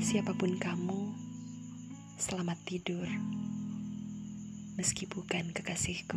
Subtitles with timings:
[0.00, 1.12] Siapa pun kamu,
[2.16, 3.04] selamat tidur,
[4.80, 6.16] meski bukan kekasihku.